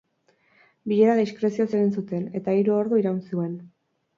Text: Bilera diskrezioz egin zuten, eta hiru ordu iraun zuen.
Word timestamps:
Bilera 0.91 1.17
diskrezioz 1.19 1.67
egin 1.81 1.93
zuten, 1.99 2.25
eta 2.41 2.59
hiru 2.61 2.77
ordu 2.81 3.01
iraun 3.03 3.21
zuen. 3.29 3.57